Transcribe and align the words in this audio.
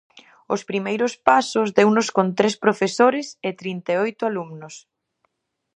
Os 0.53 0.61
primeiros 0.69 1.13
pasos 1.27 1.67
deunos 1.77 2.07
con 2.15 2.27
tres 2.37 2.55
profesores 2.63 3.27
e 3.47 3.49
trinta 3.61 3.89
e 3.95 3.97
oito 4.05 4.21
alumnos. 4.29 4.75